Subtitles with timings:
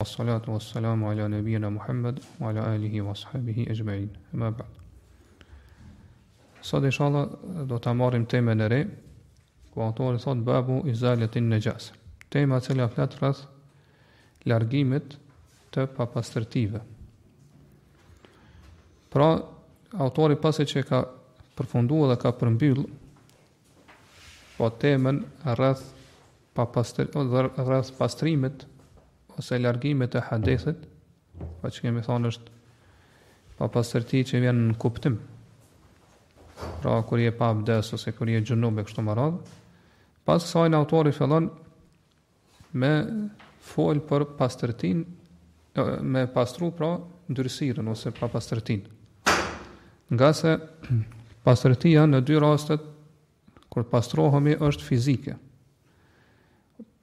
[0.00, 4.08] As-salatu wa salamu ala nëbjena Muhammed wa ala alihi wa sahbihi ajma'in.
[4.32, 4.64] e Ma ba.
[6.60, 7.26] Sot e shala
[7.66, 8.78] do t'a marim teme në re,
[9.74, 11.74] ku atër e thot babu i zaletin në e
[12.30, 13.18] Tema cëllë aflat
[14.46, 15.18] largimit
[15.74, 16.80] të papastërtive.
[19.10, 19.28] Pra,
[19.98, 21.00] autori pasi që ka
[21.58, 22.84] përfundu dhe ka përmbyll
[24.56, 25.84] po temen rrath
[27.98, 28.62] pastrimit
[29.38, 30.80] ose largimet e hadithit,
[31.62, 35.16] pa që kemi thonë është pa pasërti që vjen në kuptim.
[36.82, 39.56] Pra, kër je pa abdes, ose kër je gjënubë e kështu më radhë.
[40.26, 41.46] Pas kësajnë autori fillon
[42.78, 42.92] me
[43.68, 45.04] folë për pasërtin,
[46.08, 46.96] me pastru pra
[47.30, 48.82] ndyrësiren, ose pa pasërtin.
[50.14, 50.54] Nga se
[51.46, 52.82] pasërtia në dy rastet,
[53.70, 55.36] kër pastrohemi është fizike.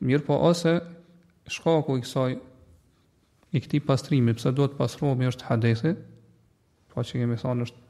[0.05, 0.79] Mirë po ose
[1.51, 2.35] shkaku i kësaj
[3.55, 5.91] i këti pastrimi, pse do të pastrohemi është hadethi,
[6.93, 7.83] po që kemi thënë është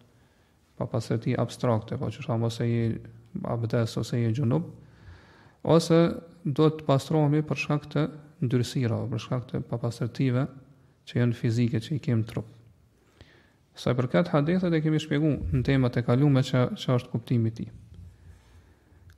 [0.76, 2.88] pa pasrëti abstrakte, po që shamë ose je
[3.48, 4.68] abdes, ose je gjunub,
[5.64, 6.00] ose
[6.46, 8.06] do të pastrohemi për shkak të
[8.46, 10.44] ndyrësira, për shkak të papastërtive
[11.08, 12.52] që janë fizike që i kemë trup.
[13.76, 17.52] Sa i përket hadethet e kemi shpjegu në temat e kalume që, që është kuptimi
[17.52, 17.66] ti.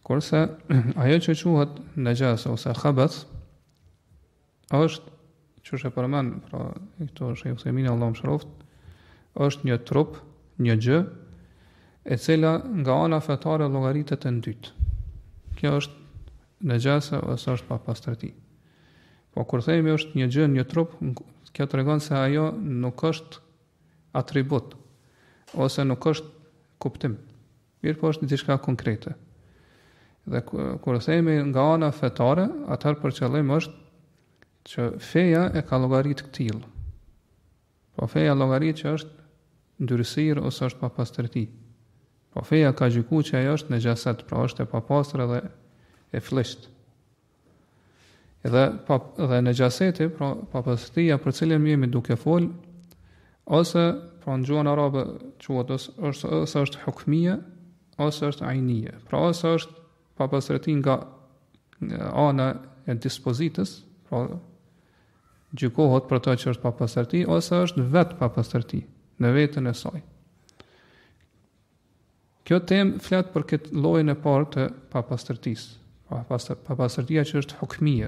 [0.08, 0.39] Kurse,
[1.03, 3.21] ajo që quhet në gjesë ose khabës,
[4.75, 5.11] është,
[5.63, 6.63] që është e përmen, pra,
[6.99, 8.39] i këto është e këtë e minë, Allah më
[9.47, 10.17] është një trup,
[10.65, 10.97] një gjë,
[12.11, 14.71] e cila nga ana fetare logaritet e dytë.
[15.59, 18.31] Kjo është në gjese, ose është pa pastrëti.
[19.33, 20.95] Po, kur thejmë është një gjë, një trup,
[21.53, 23.41] kjo të regonë se ajo nuk është
[24.17, 24.73] atribut,
[25.61, 26.31] ose nuk është
[26.81, 27.19] kuptim.
[27.85, 29.13] Mirë po është një tishka konkrete.
[30.27, 33.86] Dhe kur thejmë nga ana fetare, atër për qëllim është
[34.67, 36.63] që feja e ka logaritë këtilë,
[37.97, 41.41] Po feja logaritë që është ndyrësir ose është pa pastërti.
[42.29, 45.39] Po feja ka gjyku që ajo është në gjasetë, pra është e pa pastër dhe
[46.14, 46.67] e flisht.
[48.45, 48.99] Edhe pa,
[49.31, 52.45] dhe në gjaseti, pra pa për cilën jemi duke fol,
[53.58, 53.86] ose
[54.21, 55.03] pra në gjuhën arabe
[55.42, 57.39] quhet ose është ose është hukmia
[58.05, 58.93] ose është ajnia.
[59.09, 59.73] Pra ose është
[60.17, 60.99] pa pastërti nga,
[61.81, 62.47] nga ana
[62.86, 63.73] e dispozitës,
[64.05, 64.21] pra
[65.55, 68.80] gjykohet për të që është pa pastërti ose është vetë pa pastërti
[69.23, 69.99] në vetën e saj.
[72.47, 75.71] Kjo temë flet për këtë llojin e parë të papastërtisë,
[76.07, 78.07] pa pastër pa pastërtia që është hukmie.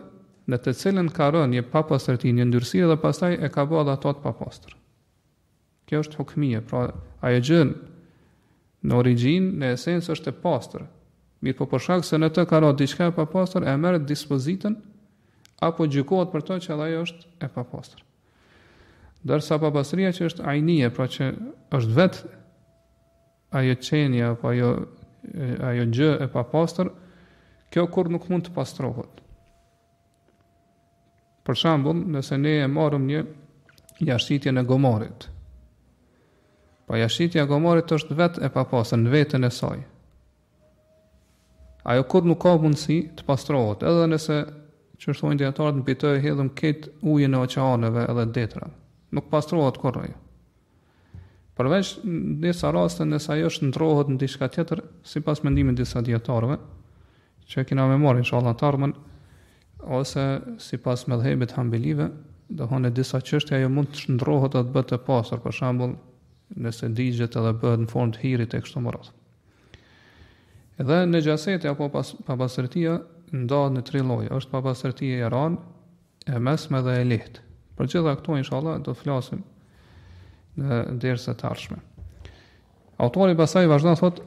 [0.48, 4.12] në të cilën ka rënë një papastërti, një ndyrësi dhe pastaj e ka bërë ato
[4.16, 4.76] të papastër.
[5.88, 6.86] Kjo është hukmie, pra
[7.28, 7.62] ajo gjë
[8.86, 10.84] Në origjinë, në esencë është e pastër.
[11.42, 14.74] Mirë po për shkak se në të ka rënë diçka e papastër, e merr dispozitën
[15.66, 18.04] apo gjykohet për to që ajo është e papastër.
[19.26, 21.28] Dërsa papastria që është ajnie, pra që
[21.78, 22.30] është vetë
[23.58, 24.70] ajo qenja apo ajo
[25.68, 26.88] ajo gjë e papastër,
[27.74, 29.18] kjo kur nuk mund të pastrohet.
[31.44, 33.24] Për shembull, nëse ne e marëm një
[34.08, 35.26] jashtitje në gomorit,
[36.88, 39.80] Pa po jashitja gomorit është vetë e papastër në vetën e saj.
[41.88, 44.38] Ajo kur nuk ka mundësi të pastrohet, edhe nëse
[45.00, 48.70] që është thonjë djetarët në pitoj e hedhëm ketë ujën e oqeaneve edhe detra.
[49.16, 50.08] Nuk pastrohet kurrë.
[51.60, 56.02] Përveç në disa raste nëse ajo është ndrohet në dishka tjetër, si pas të disa
[56.08, 56.56] djetarëve,
[57.52, 58.92] që kina me marrë në të armën,
[60.00, 60.24] ose
[60.68, 62.08] si pas me dhejbit hambilive,
[62.48, 65.98] dohon disa qështja jo mund të shëndrohet atë bëtë e për shembull,
[66.56, 69.10] nëse ndigjet edhe bëhet në formë të hirit e kështu më rrath.
[70.80, 71.20] Edhe në
[71.64, 72.96] e apo pas, papasërtia
[73.34, 75.58] ndahet në tri loje, është papasërtia e ran,
[76.26, 77.42] e mesme dhe e lehtë.
[77.76, 79.42] Për gjitha këto, inshallah, do të flasim
[80.58, 81.78] në derse të arshme.
[83.04, 84.22] Autori Basaj vazhdan thot,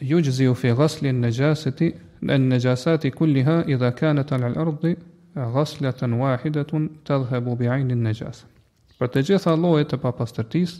[0.00, 1.90] ju gjëzi u fi gëslin në gjasëti,
[2.24, 4.94] në në gjasëti kulliha i dhe kanët alë ardi,
[5.34, 8.50] gëslatën wahidetun të dhebu bi ajnin në gjaset.
[8.98, 10.78] Për të gjitha loje të papastërtisë,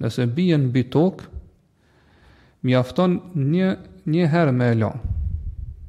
[0.00, 1.22] Nëse bije në bitok,
[2.64, 3.72] mi afton një,
[4.08, 4.94] një herë me la.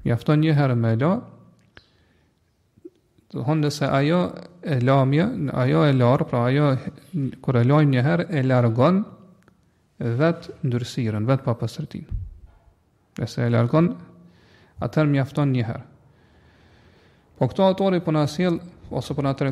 [0.03, 1.11] Mi afton një herë me la,
[3.31, 4.19] të hëndë se ajo
[4.75, 4.97] e la
[5.63, 6.71] ajo e lar, pra ajo
[7.45, 8.99] kër e lajmë një herë, e largon
[10.19, 12.03] vetë ndërësiren, vetë pa pasërtin.
[13.21, 13.93] Nëse se e largon,
[14.83, 15.85] atër mi afton një herë.
[17.39, 17.69] Po këto
[18.03, 18.59] po na sjell
[18.91, 19.47] ose po na të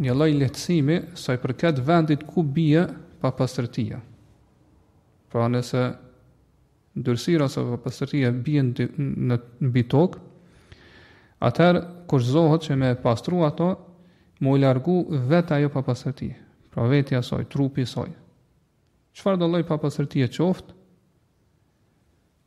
[0.00, 2.86] një lloj lehtësimi, saj përket vendit ku bie
[3.20, 4.00] pa pastërtia.
[5.30, 5.82] Pra nëse
[7.00, 9.36] ndërsira ose pa pastërtia bie në
[9.68, 10.18] mbi tokë,
[11.46, 13.70] atëherë kur zohet që me pastru ato,
[14.40, 16.30] më largu vetë ajo pa pastërti.
[16.72, 18.08] Pra vetja soj, trupi soj.
[19.12, 20.74] Çfarë do lloj pa pastërti e qoftë?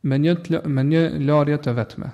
[0.08, 0.34] Me një
[0.68, 2.10] me një larje të vetme.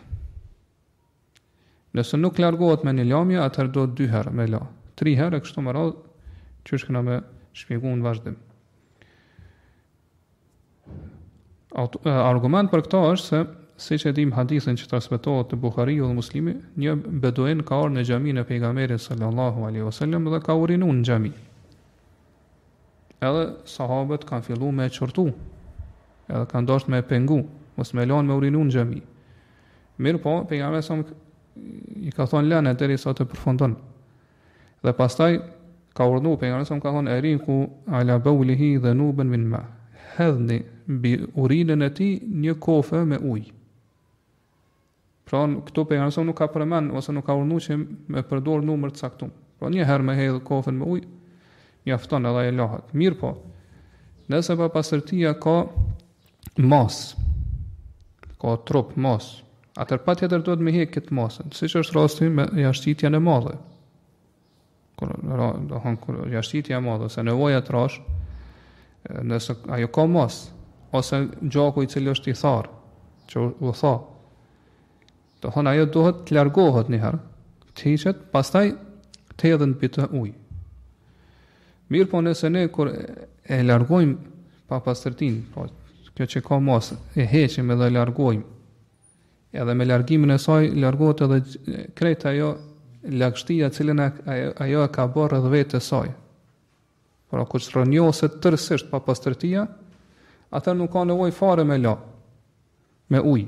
[1.95, 4.61] Nëse nuk largohet me një lamje, atëherë do dy herë me la.
[4.99, 5.97] Tri herë kështu më radh,
[6.67, 7.19] që është këna me
[7.59, 8.37] shpjegu në vazhdim.
[11.75, 13.45] Argument për këto është se
[13.81, 16.53] Se që edhim hadithin që trasmetohet të Bukhariju dhe muslimi
[16.85, 21.07] Një beduen ka orë në gjami në pejgamerit sallallahu alaihi wasallam Dhe ka urinu në
[21.09, 21.31] gjami
[23.31, 23.47] Edhe
[23.77, 27.41] sahabët kanë fillu me qërtu Edhe kanë dosht me pengu
[27.79, 29.01] Mos me lanë me urinu në gjami
[30.09, 31.09] Mirë po, pejgamerit sallam
[32.11, 33.79] I ka thonë lene dheri sa të përfundon
[34.85, 35.33] Dhe pastaj
[35.97, 37.63] ka urnu Pejgamerit sallam ka thonë Eri ku
[37.97, 39.65] ala bëvlihi dhe nubën min ma
[40.17, 43.43] hedhni bi urinën e ti një kofë me uj.
[45.31, 47.77] Pra në këto për janësën nuk ka përmen, ose nuk ka urnu që
[48.11, 49.31] me përdor numër të saktum.
[49.61, 51.05] Pra një herë me hedhë kofën me uj,
[51.87, 52.91] një afton edhe e lahat.
[52.97, 53.31] Mirë po,
[54.33, 55.57] nëse pa pasërtia ka
[56.59, 57.03] mas,
[58.43, 59.31] ka trup mas,
[59.79, 63.13] atër pa tjetër do të me hekë këtë masën, si që është rastin me jashtitja
[63.15, 63.55] në madhe.
[65.01, 68.19] Kërë, dohën, kërë, jashtitja e madhe, se nevoja të rashë,
[69.25, 70.51] nëse ajo ka mos
[70.93, 71.17] ose
[71.51, 72.69] gjaku i cili është i thar
[73.31, 73.93] që u tha
[75.43, 77.21] do thonë ajo duhet të largohet një herë
[77.77, 78.67] të hiqet pastaj
[79.37, 80.37] të hedhën mbi të ujë
[81.91, 84.17] mirë po nëse ne kur e largojmë
[84.69, 85.65] pa pastërtin po
[86.15, 88.35] kjo që ka mos e heqim edhe e
[89.61, 92.53] edhe me largimin e saj largohet edhe krejt ajo
[93.23, 96.11] lagështia cilën ajo e ka borë edhe vetë e saj
[97.31, 99.65] Pra kur shronjose tërësisht pa pastërtia,
[100.51, 101.93] atë nuk ka nevojë fare me la
[103.11, 103.47] me ujë.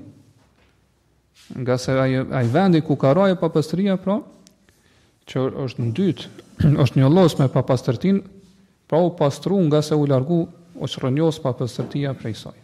[1.58, 4.20] Nga se ai ai vendi ku ka rrojë pa pastëria, pra
[5.29, 6.29] që është në dytë,
[6.84, 8.23] është një llos me papastërtin,
[8.88, 10.44] pra u pastru nga se u largu
[10.78, 12.58] o shronjos pa pastërtia prej saj.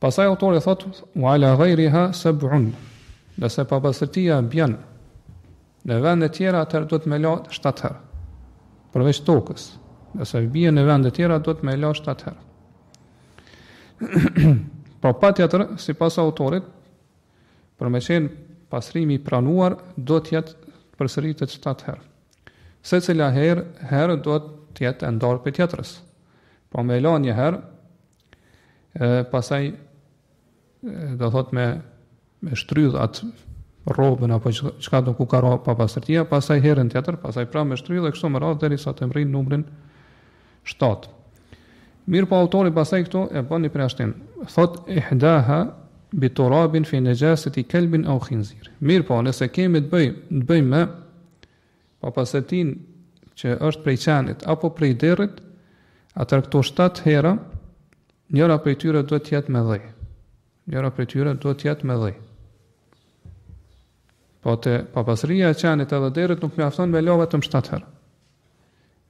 [0.00, 0.84] Pasaj autori thot,
[1.16, 2.68] u ala gajriha se bërën,
[3.40, 4.76] dhe se papastërtia bjen,
[5.88, 8.00] në vend e tjera atër do të me la 7 herë
[8.94, 9.72] përveç tokës.
[10.14, 12.42] Nëse sa bie në vende të tjera duhet më e lësh herë.
[15.02, 16.64] Po pa teatër sipas autorit
[17.78, 18.28] për me qenë
[18.70, 20.52] pasrimi i pranuar do të jetë
[20.98, 22.02] përsëritet shtat herë.
[22.84, 24.34] Se cila herë herë do
[24.76, 25.10] të jetë
[25.44, 25.90] për tjetërës,
[26.74, 27.58] Po më lë një herë
[28.98, 29.68] e pasaj
[31.20, 31.66] do thot me
[32.44, 33.24] me shtrydh atë
[33.86, 34.50] robën apo
[34.80, 38.30] çka do ku ka rrobë pa pastërtia, pastaj herën tjetër, pastaj pranë me shtrydhë këto
[38.32, 39.64] më radh derisa të mrin numrin
[40.64, 41.08] 7.
[42.08, 44.14] Mirë po autori pastaj këtu e bën një përjashtim.
[44.48, 45.58] Thot ihdaha
[46.16, 48.70] bi turabin fi najasati kalbin aw khinzir.
[48.80, 50.86] Mirë po, nëse kemi të bëjmë, të bëjmë me
[52.00, 52.24] pa
[53.34, 55.40] që është prej qenit apo prej derrit,
[56.16, 57.32] atë këto 7 herë,
[58.32, 59.78] njëra prej tyre duhet të jetë me dhë.
[60.72, 62.12] Njëra prej tyre duhet të jetë me dhë.
[64.44, 67.86] Po të papasëria e qenit edhe derit nuk mjafton me lovet të mështatë herë.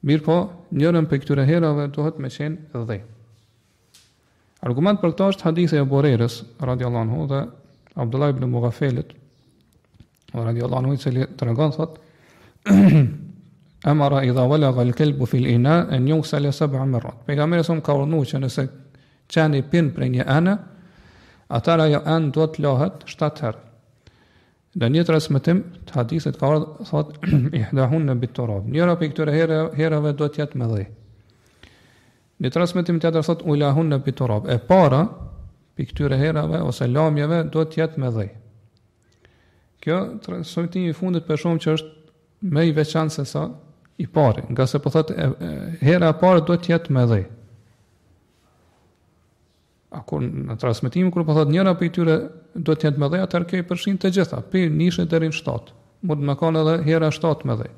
[0.06, 0.36] Mirë po,
[0.78, 2.98] njërën për këtyre herave duhet me qenë dhe.
[4.68, 7.40] Argument për këta është hadithi e Borerës, radiallahu anhu, dhe
[8.04, 9.10] Abdullah ibn Mughafelit,
[10.38, 11.98] radiallahu anhu, i cili të regon, thot,
[13.94, 17.24] emara i dhavala gha l'kelbu fil ina, e njën kësale se bëha më rratë.
[17.26, 18.68] Për i kamerës ka urnu që nëse
[19.34, 20.56] qeni pin për një anë,
[21.58, 23.64] atara jo anë duhet lohet 7 herë.
[24.74, 27.12] Në një transmetim të hadithit ka ardhë, thot
[27.60, 28.64] ihdahun bi turab.
[28.74, 30.84] Një rapi këtyre herë, herave do të jetë me dhë.
[32.42, 34.48] Në transmetim tjetër thot ulahun bi turab.
[34.50, 35.04] E para
[35.76, 38.26] pi këtyre herave ose lamjeve do të jetë me dhë.
[39.84, 41.94] Kjo transmetimi i fundit për shkak që është
[42.54, 43.46] më i veçantë se sa
[44.02, 45.48] i pari, nga se po thot e, e,
[45.86, 47.22] hera e parë do të jetë me dhë
[49.94, 52.14] a kur në transmetimin kur po thotë njëra prej tyre
[52.56, 55.70] duhet të jetë më dhe atë ke përshin të gjitha pe nishën deri në 7
[56.08, 57.68] mund të mëkon edhe hera 7 më dhe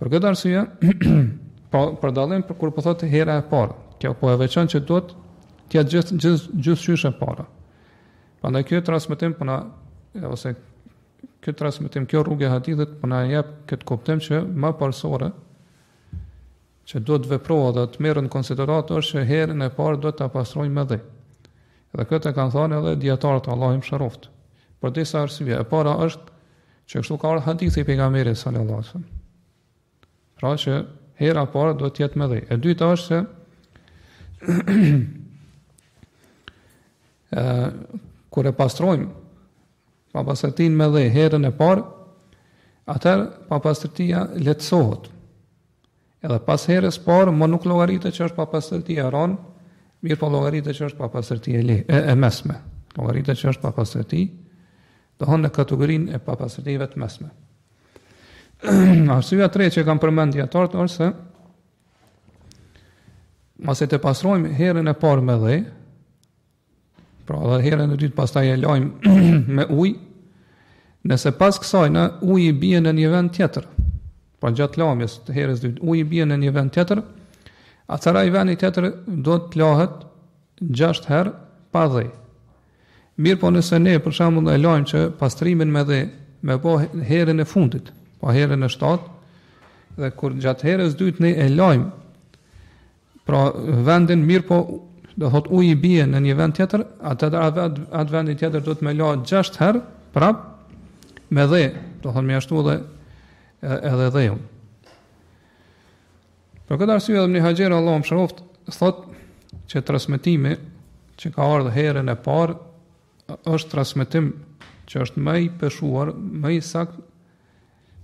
[0.00, 0.64] për këtë arsye
[1.72, 4.82] po për dallim për kur po thotë hera e parë kjo po e veçon që
[4.90, 5.14] duhet
[5.70, 7.46] të jetë gjithë gjithë gjithë shyshë e parë
[8.42, 9.60] Prandaj kjo transmetim po na
[10.28, 10.54] ose
[11.42, 15.30] kjo transmetim kjo rrugë e hadithit po na jep këtë kuptim që më parsorë
[16.86, 20.10] që do të veproa dhe të merë në konsideratë është që herën e parë do
[20.14, 20.98] të apastrojnë me dhe.
[21.96, 24.22] Dhe këtë e kanë thënë edhe djetarët e Allahut më sharoft.
[24.80, 26.24] Për disa arsye, e para është
[26.86, 29.06] që kështu ka arë hadithi pejgamberit sallallahu alajhi wasallam.
[29.08, 29.12] në
[30.38, 30.72] Pra që
[31.18, 32.40] herë a parë do të jetë me dhe.
[32.46, 33.18] E dyta është që
[38.36, 39.08] kur e pastrojmë
[40.12, 41.82] pa me dhe herën e parë,
[42.88, 44.22] atër pa pasërtia
[46.26, 49.36] Edhe pas herës parë, më nuk logaritë që është pa e ronë,
[50.02, 52.56] mirë po logaritë që është pa e, e, e mesme.
[52.96, 54.22] Logaritë që është pa pasërti,
[55.22, 57.28] në kategorin e pa të mesme.
[58.66, 61.10] Arsua tre që kam përmendja të orë, të orë
[63.68, 65.58] mëse të pasrojmë herën e parë me dhe,
[67.26, 68.56] pra dhe herën e dytë pas ta e
[69.56, 69.94] me ujë,
[71.06, 73.75] nëse pas kësajnë, ujë i bje në një vend tjetërë.
[74.40, 77.00] Pra gjatë lamjes të herës dytë, i bie në një vend tjetër.
[77.96, 78.88] Atëra i vendi tjetër
[79.28, 80.06] do të plahet
[80.76, 81.32] 6 herë
[81.72, 82.02] pa dhë.
[83.24, 86.00] Mirë po nëse ne për shembull e lajmë që pastrimin me dhe
[86.44, 86.74] me po
[87.08, 87.86] herën e fundit,
[88.20, 88.96] pa herën e 7
[90.02, 91.86] dhe kur gjatë herës dytë ne e lajmë
[93.28, 93.46] pra
[93.88, 94.58] vendin mirë po
[95.16, 96.82] do thot i bie në një vend tjetër,
[97.14, 99.80] atë atë vendi tjetër do të më lajë 6 herë
[100.16, 100.44] prap
[101.38, 101.64] me dhe,
[102.04, 102.76] do thonë më ashtu edhe
[103.74, 104.42] edhe dhejmë.
[106.66, 108.40] Për këtë arsye edhe Ibn Allah më mëshiroft
[108.74, 110.52] thotë që transmetimi
[111.20, 112.56] që ka ardhur herën e parë
[113.54, 114.30] është transmetim
[114.86, 116.98] që është më i peshuar, më i sakt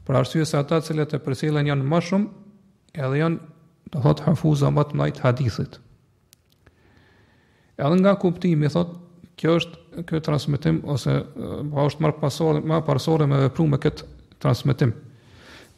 [0.07, 3.53] për arsye se ata që e përcjellen janë më shumë edhe janë
[3.93, 5.79] të thot hafuza më të mëjt hadithit.
[7.79, 8.99] Edhe nga kuptimi thot
[9.39, 14.07] kjo është kjo transmetim ose është më pasor më parsorë me veprim me këtë
[14.43, 14.95] transmetim.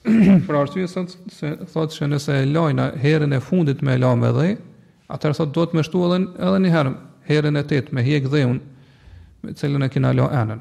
[0.46, 4.50] për arsye se se thotë se nëse e lajna herën e fundit me me edhe,
[5.14, 6.90] atëherë thotë do të mështu edhe edhe një herë
[7.28, 8.58] herën e tetë me hjek dheun
[9.44, 10.61] me cilën e kena la anën.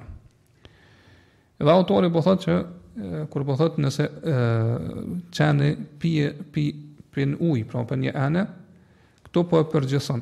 [1.59, 4.07] Dhe autori po thotë që kur po thotë nëse
[5.35, 6.13] çani pi
[6.53, 6.65] pi
[7.13, 8.43] prin uj, pra për një anë,
[9.27, 10.21] këto po e përgjëson.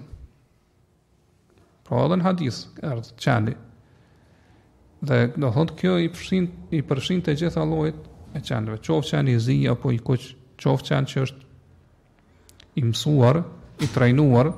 [1.88, 3.54] Pra edhe në hadis, erdhë çani
[5.02, 6.46] Dhe do thotë kjo i përshin,
[6.78, 10.28] i përshin të gjitha lojt e qenëve Qovë qenë i zi apo i kuq
[10.62, 11.50] Qovë qenë që është
[12.80, 13.42] i mësuar,
[13.84, 14.52] i trajnuar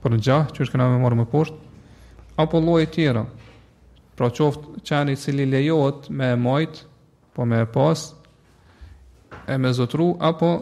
[0.00, 1.56] Për në gjahë që është këna me marë më poshtë,
[2.40, 3.24] Apo lojë tjera
[4.16, 6.84] Pra qoftë qenë i cili lejot me e majt
[7.36, 8.06] Po me e pas
[9.50, 10.52] E me zotru Apo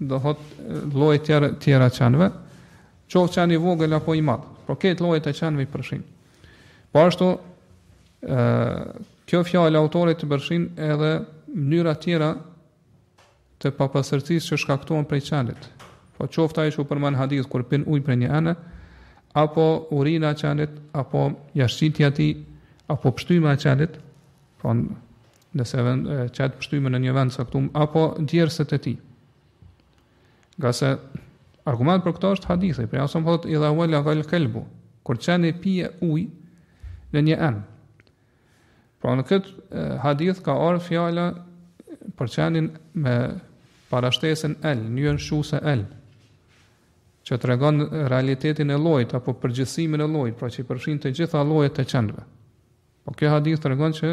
[0.00, 0.40] do hot
[0.92, 2.30] lojë tjera, tjera qenëve
[3.10, 6.18] Qoftë qenë i vogël apo i madhë Pra ketë lojë të qenëve i përshinë
[6.90, 7.26] Po ashtu,
[9.30, 11.12] kjo fjallë autorit të bërshin edhe
[11.54, 12.30] mënyra tjera
[13.60, 15.66] të papasërcis që shkaktohen prej qalit.
[16.16, 18.54] Po qofta e që përmanë hadith kur pin ujë prej një anë,
[19.42, 19.66] apo
[19.96, 22.28] urina e qalit, apo e ti,
[22.88, 23.98] apo pështyme e qalit,
[24.60, 24.74] po
[25.56, 28.94] nëse vend, qatë pështyme në një vend saktum, apo djersët e ti.
[30.60, 30.92] Gase,
[31.64, 34.64] argument për këto është hadithi, pra asëm përët i dhe uella dhe
[35.02, 36.28] kur çani pije ujë
[37.14, 37.62] në një anë,
[39.00, 41.24] Pra në këtë hadith ka orë fjala
[42.18, 42.66] për qenin
[43.00, 43.14] me
[43.88, 45.86] parashtesin el, njën shu se el,
[47.26, 47.80] që të regon
[48.12, 51.86] realitetin e lojt, apo përgjithsimin e lojt, pra që i përshin të gjitha lojt të
[51.90, 52.26] qenve.
[53.04, 54.10] Po kjo hadith të regon që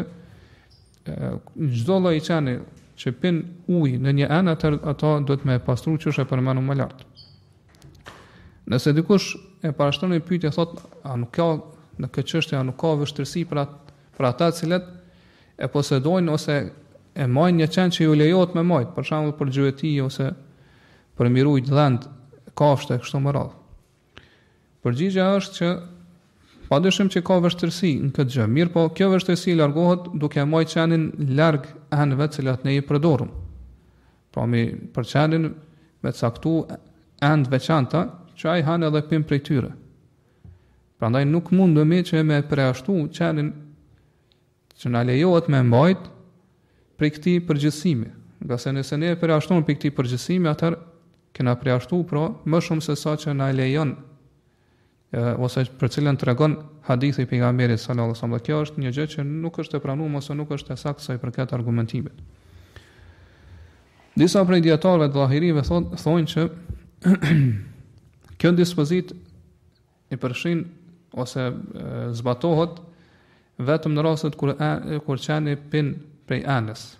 [1.08, 1.32] në
[1.76, 2.56] gjdo loj i qeni
[2.98, 3.42] që pin
[3.72, 7.04] uj në një enë, atër ato të me pastru që shë e përmenu më lartë.
[8.72, 9.28] Nëse dikush
[9.64, 11.46] e parashtërën e pyjtë e thotë, a nuk ka
[12.02, 13.87] në këtë qështë, a nuk ka vështërsi për atë
[14.18, 14.88] për ata cilët
[15.62, 16.56] e posedojnë ose
[17.22, 20.28] e majnë një qenë që ju lejot me majtë, për shambull për gjyveti ose
[21.18, 22.04] për mirujt dhend,
[22.50, 23.54] e kështu më radhë.
[24.84, 25.70] Përgjigja është që
[26.68, 30.74] pa dëshim që ka vështërsi në këtë gjë, mirë po kjo vështërsi largohet duke majtë
[30.76, 31.06] qenin
[31.38, 31.72] largë
[32.02, 33.30] enëve cilat ne i përdorum.
[34.34, 34.62] Pra mi
[34.94, 35.48] për qenin
[36.04, 36.52] me caktu
[37.26, 38.04] enëve veçanta,
[38.38, 39.70] që ajë hanë edhe pim për i tyre.
[40.98, 43.48] Prandaj nuk mundëmi që me preashtu qenin
[44.78, 46.04] që në lejohet me mbajt
[46.98, 48.08] për këtë përgjithësimi.
[48.44, 50.76] Nga se nëse ne e përjashtonë për këti përgjësimi, atër
[51.34, 53.96] këna përjashtu, pra, më shumë se sa që na lejon,
[55.42, 56.54] ose për cilën të regon
[56.88, 58.42] hadithi për sallallahu alaihi wasallam.
[58.46, 61.14] Kjo është një gjë që nuk është e pranuar ose nuk është e saktë sa
[61.16, 62.14] i përket argumentimit.
[64.18, 66.46] Disa prej dietarëve të dhahirive thon thonë që
[68.38, 69.12] kjo dispozit
[70.10, 70.64] e përfshin
[71.18, 71.46] ose
[72.18, 72.82] zbatohet
[73.66, 74.52] vetëm në rastet kur
[75.06, 75.92] kur çani pin
[76.28, 76.94] prej anës.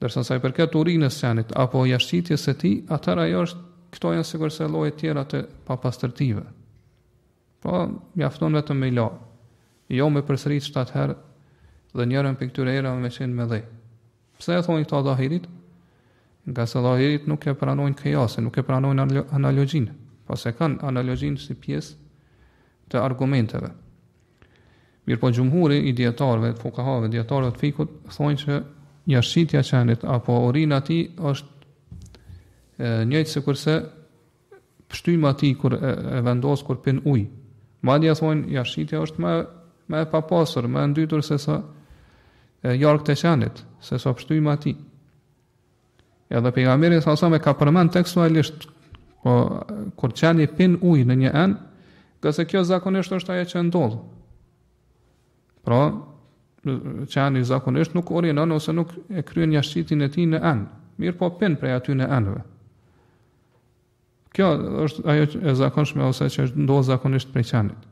[0.00, 3.62] Dërsa sa i përket urinës çanit apo jashtitjes së tij, atëra ajo është
[3.94, 6.42] këto janë sigurisht lloje të tjera të papastërtive.
[7.62, 7.86] Po
[8.18, 9.08] mjafton vetëm me lo.
[9.88, 11.16] Jo me përsërit shtatë herë
[11.94, 13.60] dhe njërën për këtyre era me qenë me dhe.
[14.38, 15.46] Pse e thonë këta dhahirit?
[16.50, 19.06] Nga se dhahirit nuk e pranojnë kajase, nuk e pranojnë
[19.38, 19.94] analogjinë,
[20.26, 21.96] pas po e kanë analogjinë si pjesë
[22.92, 23.70] të argumenteve.
[25.04, 28.54] Mirë po gjumhuri i djetarve, fukahave, djetarve të fikut, thonë që
[29.12, 31.68] jashqitja qenit, apo orina ti është
[32.78, 33.74] e, njëjtë se kurse
[34.92, 37.26] pështyma ti kër e, e vendosë kër pin ujë.
[37.84, 39.34] Madja thonë jashqitja është me,
[39.92, 41.58] me papasër, me ndytur se sa
[42.64, 44.72] e, jark të qenit, se sa pështyma ti.
[46.32, 48.70] Edhe pejgamberi sa sa me ka përmen tekstualisht,
[49.24, 49.36] po
[50.00, 51.60] kër qeni pin ujë në një enë,
[52.24, 54.00] gëse kjo zakonisht është aje që ndodhë,
[55.64, 55.84] Pra,
[57.08, 60.82] që zakonisht nuk orinon ose nuk e kryen një e ti në anë.
[61.02, 62.42] Mirë po pinë prej aty në anëve.
[64.34, 64.48] Kjo
[64.84, 67.82] është ajo e zakonshme ose që është ndohë zakonisht prej qanit.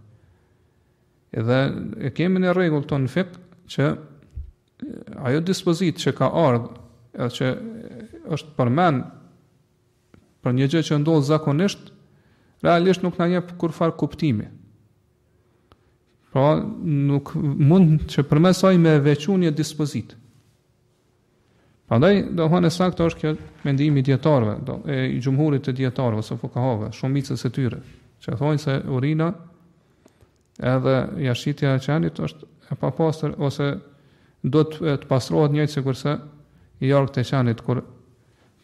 [1.39, 1.59] Edhe
[2.01, 3.87] e kemi në regull të në fikë që
[5.29, 6.71] ajo dispozit që ka ardhë
[7.17, 7.51] edhe që
[8.37, 9.03] është përmen
[10.43, 11.93] për një gjë që ndohë zakonisht,
[12.67, 14.51] realisht nuk në një kur farë kuptimi.
[16.33, 20.15] Pra nuk mund që përmesoj me vequn një dispozit.
[21.89, 23.33] Pra do hënë e sakta është kjo
[23.67, 27.81] mendimi djetarve, do, e i gjumhurit të djetarve, së fukahove, shumicës e tyre,
[28.25, 29.29] që thonjë se urina
[30.73, 30.95] edhe
[31.27, 33.69] jashqitja e qenit është e pa pasër, ose
[34.43, 36.15] do të pasrohet njëjtë se kërse
[36.81, 37.83] i jarg të qenit kër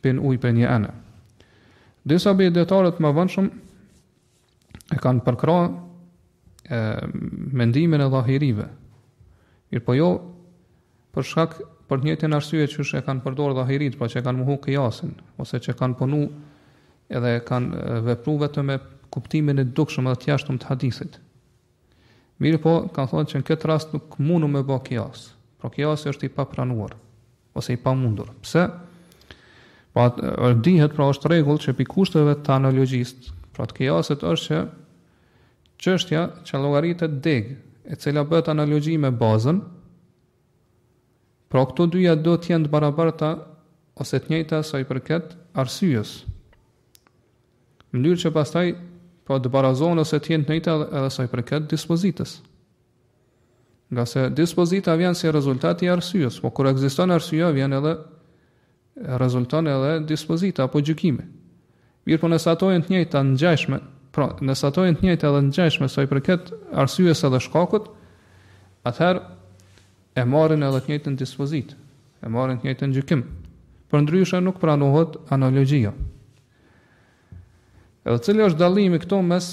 [0.02, 0.94] pin uj për një ene.
[2.08, 3.50] Disa bëjë djetarët më vëndshumë,
[4.94, 5.58] e kanë përkra
[7.52, 8.66] mendimin e dhahirive.
[9.72, 10.08] Mirë po jo,
[11.14, 11.56] për shkak
[11.88, 14.58] për njëtë në arsye që shë e kanë përdorë dhahirit, pra që e kanë muhu
[14.64, 16.22] kjasin, ose që kanë punu
[17.08, 18.78] edhe kanë vepru vetë me
[19.12, 21.16] kuptimin e dukshëm dhe tjashtëm të hadisit.
[22.44, 26.12] Mirë po, kanë thonë që në këtë rast nuk mundu me bo kjas, pra kjasi
[26.12, 26.92] është i papranuar,
[27.58, 28.28] ose i pamundur.
[28.44, 28.66] Pse?
[29.96, 30.10] Pra,
[30.62, 34.60] dihet, pra, është regull që kushtëve të analogistë, pra të kjasit është që
[35.78, 37.52] Çështja që llogaritet deg,
[37.86, 39.60] e cila bët analogji me bazën,
[41.48, 43.28] pra këto dyja do të jenë të barabarta
[44.02, 46.16] ose të njëjta sa i përket arsyes.
[47.94, 48.66] Në që pastaj,
[49.28, 52.32] po të barazon ose të jenë të njëta edhe sa i përket dispozitës.
[53.88, 57.94] Nga se dispozita vjen si rezultati i arsyes, po kur ekziston arsyja vjen edhe
[59.22, 61.22] rezulton edhe dispozita apo gjykimi.
[62.08, 63.78] Mirë po nësatojnë të njëjta në gjashme,
[64.18, 66.48] Pra, nëse ato janë të njëjtë edhe në gjeshme, sa i përket
[66.82, 67.84] arsyes edhe shkakut,
[68.90, 69.20] atëherë
[70.18, 71.76] e marrin edhe të njëjtën dispozit,
[72.26, 73.20] e marrin të njëjtën gjykim.
[73.86, 75.92] Për e nuk pranohet analogjia.
[78.04, 79.52] Edhe cili është dallimi këtu mes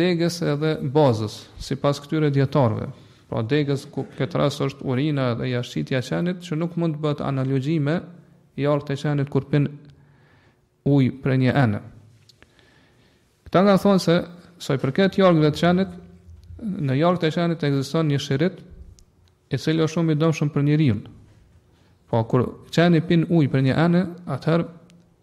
[0.00, 2.88] degës edhe bazës, sipas këtyre dietarëve.
[3.28, 7.02] Pra degës ku këtë rast është urina dhe jashtëtia e qenit, që nuk mund të
[7.04, 8.00] bëhet analogji me
[8.64, 9.68] jashtë të qenit kur pin
[10.88, 11.82] ujë për një enë.
[13.46, 14.14] Këta nga thonë se
[14.66, 15.92] sa i përket jorgë dhe të qenit,
[16.88, 18.56] në jorgë të qenit ekziston një shirit
[19.54, 21.02] e cilë është shumë i dëmë shumë për një rion.
[22.10, 24.02] Po, kur qeni pin ujë për një anë,
[24.36, 24.66] atëherë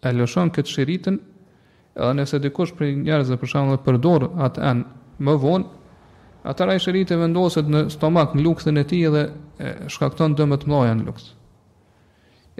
[0.08, 1.18] e lëshon këtë shiritin
[1.98, 5.68] edhe nëse dikush për njerëz dhe për shumë dhe përdor atë anë më vonë,
[6.54, 10.36] atëherë e i shirit e vendoset në stomak në lukëthin e ti dhe e, shkakton
[10.40, 11.28] dëmët mloja në lukës.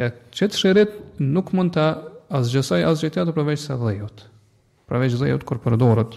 [0.00, 1.88] Ja, qëtë shirit nuk mund të
[2.40, 4.33] asgjësaj asgjëtjatë përveç se dhejotë
[4.90, 6.16] përveç dhejot kër përdorët,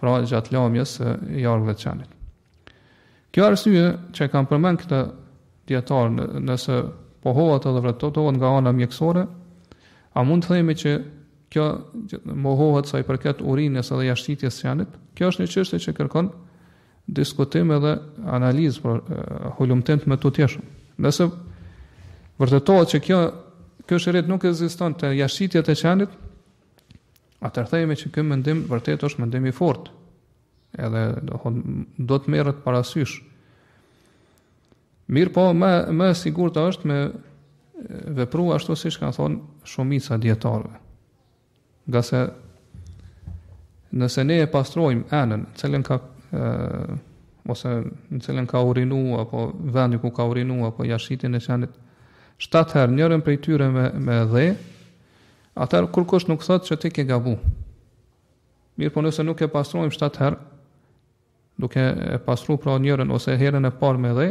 [0.00, 2.10] pra gjatë lamjes e jarëve të qenit.
[3.34, 5.00] Kjo arsye që kam përmen këtë
[5.70, 6.76] djetarë nëse
[7.24, 9.24] pohohet edhe vretotohet nga ana mjekësore,
[10.14, 10.92] a mund të themi që
[11.54, 11.64] kjo
[12.44, 16.28] mohohet sa i përket urinës edhe jashtitjes qenit, kjo është një qështë që kërkon
[17.16, 17.96] diskutim edhe
[18.34, 19.24] analizë për
[19.58, 20.68] hullumëtim me të tjeshëm.
[21.06, 21.30] Nëse
[22.42, 23.22] vërtetohet që kjo
[23.84, 26.12] Kjo shërit nuk eziston të jashqitjet e qenit,
[27.44, 29.90] atër thejme që këmë mëndim vërtet është mëndim i fort,
[30.80, 31.02] edhe
[32.08, 33.18] do të merët parasysh.
[35.12, 36.98] Mirë po, më, më sigur të është me
[38.16, 40.80] veprua ashtu si shka thonë shumica djetarve.
[41.90, 42.22] Nga se
[43.94, 46.52] nëse ne e pastrojmë enën, në cilën ka e,
[47.52, 51.76] ose në cilën ka urinu, apo vendi ku ka urinu, apo jashitin e qenit,
[52.42, 54.22] shtatë herë njërën prej tyre me, me
[55.54, 57.36] Atëherë kërkosh nuk thotë që ti ke gabu.
[58.78, 60.38] Mirë po nëse nuk e pastrojmë shtatë herë,
[61.62, 64.26] duke e pastru pra njërën ose herën e parë me dhe,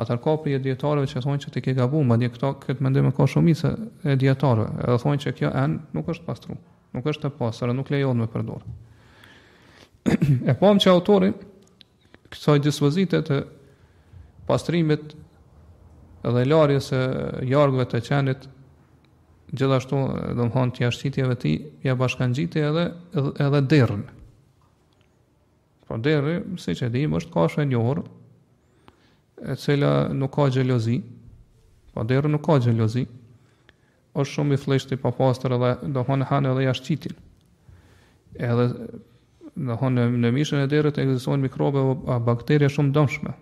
[0.00, 2.86] atëherë ka për dietarëve djetarëve që thonë që ti ke gabu, ma këto këta këtë
[2.86, 6.56] mendime ka shumisë e djetarëve, edhe thonë që kjo enë nuk është pastru,
[6.96, 8.64] nuk është e pasrë, nuk lejon me përdorë.
[10.40, 11.30] e pam po që autori,
[12.32, 13.42] kësaj disvëzitet të
[14.48, 15.12] pastrimit
[16.24, 17.02] dhe larjes e
[17.50, 18.48] jargëve të qenit,
[19.54, 19.96] gjithashtu
[20.34, 21.50] do të thonë të jashtitjeve të
[21.86, 22.86] ja bashkangjitë edhe
[23.44, 24.02] edhe derën.
[25.86, 28.00] Po derri, siç e dim, është kafshë e njohur,
[29.38, 30.98] e cila nuk ka xhelozi.
[31.94, 33.06] Po derri nuk ka xhelozi.
[34.16, 37.14] Është shumë i fleshtë i papastër edhe do thonë han edhe jashtitin.
[38.34, 38.66] Edhe
[39.54, 43.36] do thonë në mishën e derrit ekzistojnë mikrobe apo bakterie shumë dëmshme.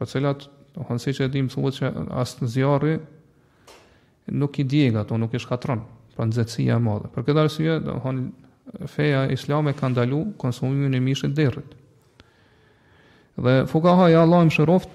[0.00, 2.98] Për cilat, do si siç e dim, thuhet se as zjarri
[4.26, 5.80] nuk i djeg ato, nuk i shkatron,
[6.16, 7.08] pra nxehtësia e madhe.
[7.12, 11.74] Për këtë arsye, domthonë feja islame ka ndalu konsumimin e mishit derrit.
[13.36, 14.88] Dhe fukaha i Allahu më shëroft,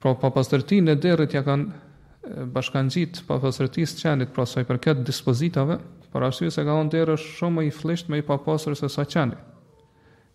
[0.00, 4.80] pra pa pastërti në derrit ja kanë bashkangjit pa pastërti së qenit, pra saj për
[4.86, 5.80] këtë dispozitave,
[6.12, 8.88] për arsye se ka onë derë është shumë më i flisht me i papasër se
[8.92, 9.40] sa qenit.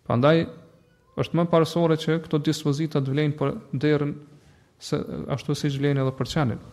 [0.06, 0.44] Prandaj
[1.20, 4.14] është më parësore që këto dispozitat vlejnë për derën,
[4.82, 4.98] se,
[5.30, 6.70] ashtu si që edhe për qenit.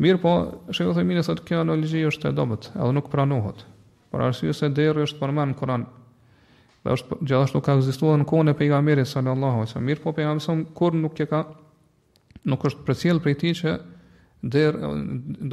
[0.00, 0.30] Mirë po,
[0.72, 3.64] shëjë dhe minë, thëtë kjo analogji është e dobet, edhe nuk pranohet.
[4.10, 5.82] Por arsye se derë është përmen në Koran,
[6.86, 10.62] dhe është po, gjithashtu ka egzistuar në kohën e pejgamberit sallallahu alaihi mirë po pejgamberi
[10.78, 11.42] kur nuk e ka
[12.48, 13.74] nuk është përcjell prej tij që
[14.54, 14.78] der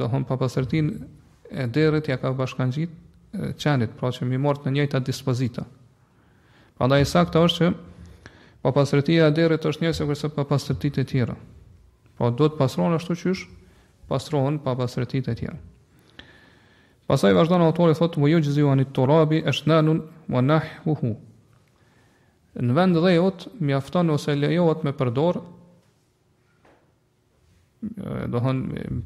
[0.00, 0.88] do hom pa pasërtin
[1.52, 2.88] e derrit ja ka bashkangjit
[3.60, 5.66] çanit, pra që mi mort në njëjta dispozita.
[6.80, 11.36] Prandaj sakt është që pa pasërtia e derrit është njëse kurse pa pasërtitë e tjera.
[12.16, 13.36] Po pra, duhet pasron ashtu që
[14.08, 15.56] pastrohen pa pastërtit e tjera.
[17.08, 21.14] Pasaj vazhdan autori thot mu ju gjizu anit torabi është nënun më hu.
[22.58, 25.38] Në vend dhe jot, mi ose lejohet me përdor,
[28.28, 28.40] do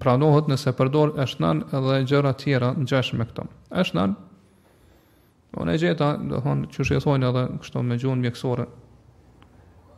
[0.01, 3.49] pranohet nëse përdor është nën edhe gjëra tjera në gjesh me këtëm.
[3.71, 4.15] është nën,
[5.53, 6.39] Unë e gjeta, do
[6.73, 8.65] që shë thonë edhe kështu me gjuhën mjekësore,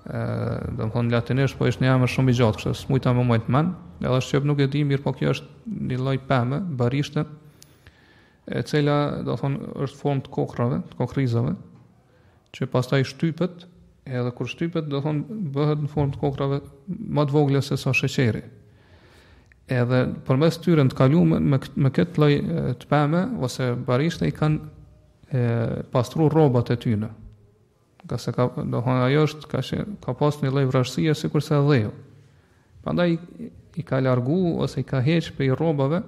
[0.04, 3.46] do të thonë latinisht, po është një emër shumë i gjatë, kështu s'mujta më mëjt
[3.52, 3.70] mend.
[4.04, 7.24] Edhe shqip nuk e di mirë, po kjo është një lloj pemë, barishte,
[8.52, 11.54] e cila do të thonë është formë të kokrrave, të kokrrizave,
[12.54, 13.64] që pastaj shtypet,
[14.04, 17.80] edhe kur shtypet do të thonë bëhet në formë të kokrrave më të vogla se
[17.80, 18.44] sa sheqeri.
[19.72, 22.32] Edhe përmes tyre të kaluam me, me këtë lloj
[22.82, 24.58] të pemë ose barishte i kanë
[25.32, 27.08] e, pastru robat e tyre
[28.06, 31.30] ka se ka do thonë ajo është ka shi, ka pas një lloj vrasësie se
[31.68, 31.92] dheu.
[32.84, 36.02] Prandaj i, i ka largu ose i ka heqë pe i rrobave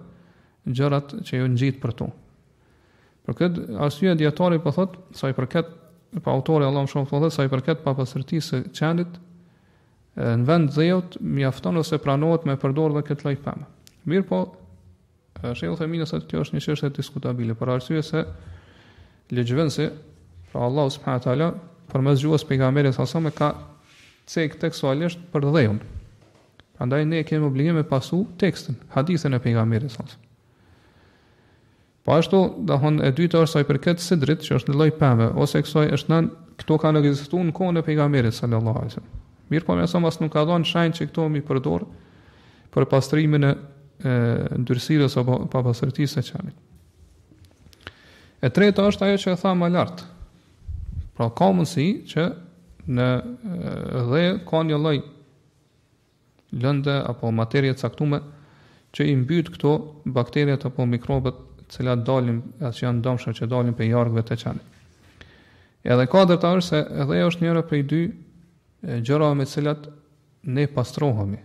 [0.67, 2.09] gjërat që ju ngjit për tu.
[3.27, 5.71] Për këtë arsye dietari po thot sa i përket
[6.17, 9.17] pa po autori Allah më shumë po thotë sa i përket pa pasërtisë së qenit
[10.17, 13.67] në vend dheut mjafton ose pranohet me përdor dhe këtë lloj pemë.
[14.11, 14.43] Mirë po
[15.47, 18.23] Shehu themi nëse kjo është një çështje diskutabile për arsye se
[19.37, 19.85] lëgjvënësi
[20.51, 21.49] pra Allah subhanahu wa taala
[21.91, 23.51] për mes gjuhës pejgamberit sa sa e ka
[24.27, 25.77] cek tekstualisht për dhejën.
[26.77, 30.19] Prandaj ne kemi obligim të pasu tekstin, hadithin e pejgamberit sa sa.
[32.07, 34.93] Po ashtu, dhe hon e dytë është saj për këtë sidrit, që është në loj
[35.01, 36.29] pëmë, ose kësaj është nën,
[36.61, 39.03] këto ka në në kohën e pejgamerit, sallallahu alesim.
[39.51, 41.87] Mirë po me sa mas nuk ka dhonë shajnë që këto mi përdor
[42.75, 43.51] për pastrimin e,
[44.07, 44.13] e
[44.59, 46.55] ndyrësirës o pa e qanit.
[48.47, 50.05] E treta është ajo që e tha më lartë,
[51.17, 52.25] Pra ka mundësi që
[52.97, 53.07] në
[54.11, 54.99] dhe ka një lloj
[56.65, 58.25] lëndë apo materie të caktuar
[58.97, 59.73] që i mbyt këto
[60.19, 64.63] bakterjet apo mikrobet të cilat dalin, që janë domshër që dalin për jargëve të qani.
[65.87, 68.03] Edhe ka dërta është se edhe është njëra për i dy
[69.09, 69.89] gjërave me cilat
[70.57, 71.41] ne pastrohemi.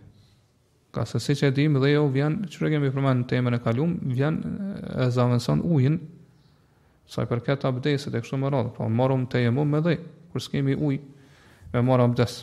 [0.93, 3.59] Ka se si që e dim, dhe jo vjen, që rëgjemi përmanë në temën e
[3.63, 4.37] kalum, vjen
[4.95, 5.97] e zavënson ujin
[7.11, 9.97] sa i përket abdesit e kështu më radhë, po marrëm të jemum me dhej,
[10.31, 10.95] kur s'kemi uj
[11.73, 12.37] me marë abdes.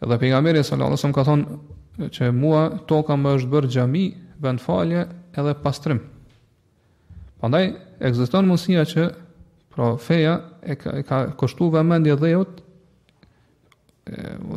[0.00, 4.04] Edhe pejgamberi sallallahu alajhi ka thonë që mua toka më është bërë xhami,
[4.40, 5.02] vend falje
[5.38, 6.00] edhe pastrim.
[7.42, 7.66] Prandaj
[8.08, 9.04] ekziston mundësia që
[9.74, 12.56] pra feja e ka, e ka kushtu vëmendje dhëut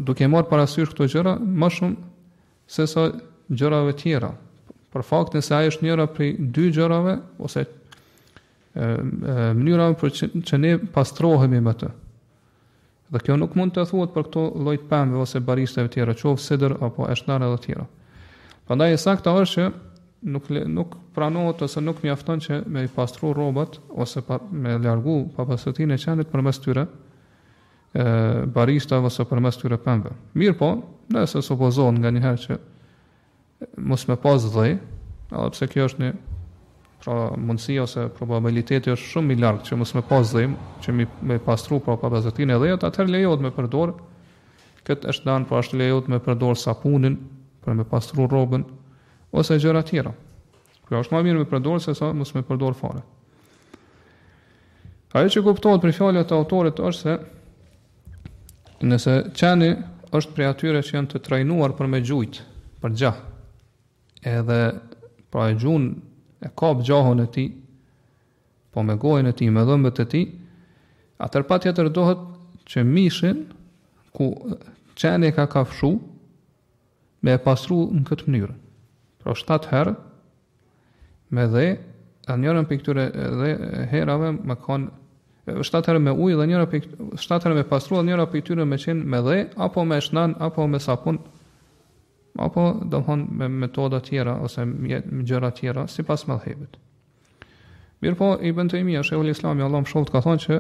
[0.07, 1.99] duke marrë parasysh këto gjëra më shumë
[2.71, 3.10] se sa
[3.51, 4.31] gjërave tjera.
[4.91, 7.65] Për faktin se ai është njëra prej dy gjërave ose
[8.75, 11.89] mënyra për që, që ne pastrohemi me të.
[13.12, 16.43] Dhe kjo nuk mund të thuhet për këto lloj pemëve ose baristeve të tjera, qoftë
[16.45, 17.88] sidër apo eshtare dhe të tjera.
[18.69, 19.71] Prandaj saktë është që
[20.31, 25.17] nuk nuk pranohet ose nuk mjafton që me i pastru rrobat ose pa, me largu
[25.36, 26.84] papastëtinë e qenit përmes tyre
[27.97, 28.03] e
[28.53, 30.13] barista ose përmes tyre pemëve.
[30.39, 30.71] Mirë po,
[31.12, 32.62] nëse supozohet nga që
[33.89, 34.77] mos me pas dhëj,
[35.31, 36.13] edhe pse kjo është një
[37.01, 40.51] Pra mundësi ose probabiliteti është shumë i lartë që mos me pas dhim,
[40.83, 43.95] që mi me pastru pra pa e dhejët, atëherë lejot me përdor,
[44.85, 47.15] këtë është danë, pra është lejot me përdor sapunin,
[47.65, 48.65] për me pastru robën,
[49.33, 50.11] ose gjëra tjera.
[50.87, 53.01] Kjo është ma mirë me përdorë se sa mos me përdor fare.
[55.17, 57.17] Ajo që kuptohet për fjallet e autorit është se,
[58.87, 59.71] nëse qeni
[60.17, 62.45] është prej atyre që janë të trajnuar për me gjujtë,
[62.81, 63.27] për gjahë,
[64.37, 64.61] edhe
[65.31, 66.09] pra e gjunë
[66.41, 67.45] e kap gjahën e ti,
[68.71, 70.21] po me gojën e ti, me dhëmbët e ti,
[71.21, 72.21] atër pa tjetër dohet
[72.69, 73.43] që mishin,
[74.15, 74.32] ku
[74.99, 75.91] qeni ka kafshu,
[77.21, 78.56] me e pasru në këtë mënyrë.
[79.21, 79.93] Pro shtatë herë,
[81.38, 81.65] me dhe,
[82.27, 83.06] dhe njërën për këtyre
[83.38, 83.51] dhe
[83.93, 84.89] herave, me kanë,
[85.65, 86.89] shtatë herë me ujë dhe njëra për
[87.21, 90.34] shtatë herë me pastruar dhe njëra për këtyre me qenë me dhe, apo me shnan,
[90.47, 91.21] apo me sapun,
[92.39, 96.78] apo do të thonë me metoda të tjera ose me gjëra të tjera sipas mëdhëbit.
[98.02, 100.60] Mirë po, i bëntë të imi, është e islami, Allah më shumë ka thonë që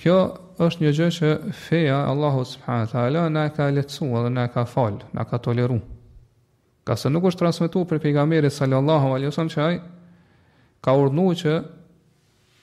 [0.00, 0.18] kjo
[0.66, 4.64] është një gjë që feja Allahu subhanahu wa taala na ka lehtësuar dhe na ka
[4.64, 5.82] fal, na ka toleruar.
[6.84, 9.80] Ka se nuk është transmetuar për pejgamberin sallallahu alaihi wasallam që ai
[10.80, 11.56] ka urdhnuar që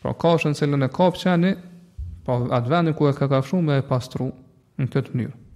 [0.01, 1.53] pra kafshën se lënë kafçani,
[2.25, 4.31] pra atë vendin ku e ka kafshuar me pastru
[4.77, 5.46] në këtë mënyrë.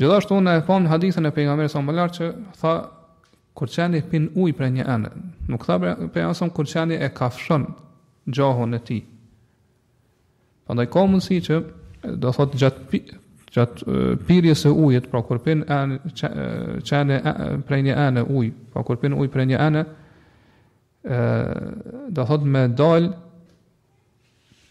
[0.00, 2.70] Gjithashtu unë e pamë në hadithën e pejgamberit sa më lartë që tha
[3.58, 3.72] kur
[4.08, 5.08] pin uj për një anë,
[5.52, 7.66] nuk tha për janë sëmë kur e kafshën
[8.32, 8.98] gjahën e ti.
[10.64, 11.58] Për ka mundësi që
[12.22, 13.00] do thotë gjatë, pi,
[13.52, 16.00] gjatë pirje së ujet, pra kur pin anë,
[17.68, 19.84] për një anë uj, pra kur pin uj për një anë,
[22.14, 23.12] do thotë me dalë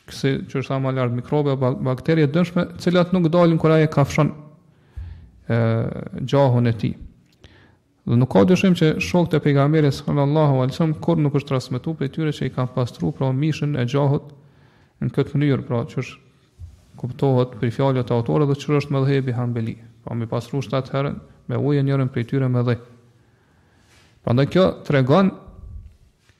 [0.10, 3.84] kësi që është sa më lartë mikrobe o bakterje dëshme, cilat nuk në kur e
[3.86, 4.46] kafshën gjahën
[5.50, 5.58] e,
[6.22, 6.92] gjahun e ti.
[8.10, 12.12] Dhe nuk ka dyshim që shok të pejgamberit sallallahu alësëm, kur nuk është transmitu për
[12.16, 14.32] tyre që i kanë pastru pra mishën e gjahut
[15.04, 16.28] në këtë mënyrë, pra që është
[17.00, 20.26] kuptohet për fjalët e autorëve dhe që është pra me dhe e Pa Pra mi
[20.32, 21.16] pastru shtatë herën
[21.52, 22.78] me uje njërën për tyre me dhë.
[24.24, 25.28] Prandaj kjo të regon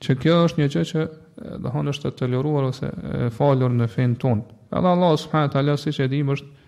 [0.00, 1.04] që kjo është një që që
[1.60, 4.42] dhe hanë është të të ose e falur në fe tonë.
[4.72, 6.59] Edhe Allah subhanahu taala siç e dimë është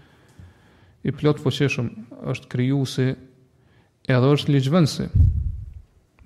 [1.04, 1.88] i plot fuqishëm,
[2.32, 3.08] është krijuesi
[4.08, 5.06] edhe është ligjvënësi.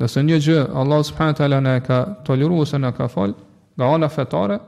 [0.08, 3.34] se një gjë Allah subhanahu në e ka toleruar ose na ka fal,
[3.76, 4.58] nga ana fetare,